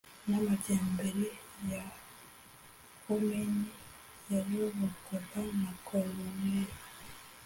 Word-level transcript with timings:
n'amajyambere 0.27 1.25
ya 1.71 1.83
komini 3.03 3.63
yayoborwaga 4.31 5.39
na 5.61 5.71
koloneli 5.87 6.75